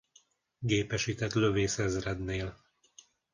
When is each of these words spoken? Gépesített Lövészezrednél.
Gépesített 0.59 1.33
Lövészezrednél. 1.33 2.59